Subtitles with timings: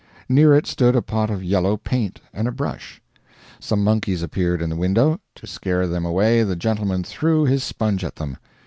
[0.27, 2.99] Near it stood a pot of yellow paint and a brush.
[3.59, 8.03] Some monkeys appeared in the window; to scare them away, the gentleman threw his sponge
[8.03, 8.37] at them.